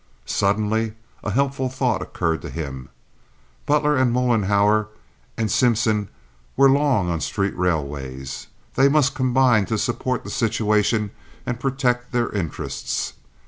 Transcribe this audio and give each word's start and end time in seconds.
Suddenly 0.25 0.93
a 1.23 1.29
helpful 1.29 1.69
thought 1.69 2.01
occurred 2.01 2.41
to 2.41 2.49
him. 2.49 2.89
Butler 3.67 3.95
and 3.97 4.11
Mollenhauer 4.11 4.87
and 5.37 5.51
Simpson 5.51 6.09
were 6.57 6.67
long 6.71 7.03
on 7.05 7.09
local 7.09 7.21
street 7.21 7.55
railways. 7.55 8.47
They 8.73 8.89
must 8.89 9.13
combine 9.13 9.67
to 9.67 9.77
support 9.77 10.23
the 10.23 10.31
situation 10.31 11.11
and 11.45 11.59
protect 11.59 12.11
their 12.13 12.31
interests. 12.31 13.13